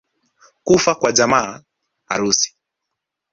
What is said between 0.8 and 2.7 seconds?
kwa jamaa, harusi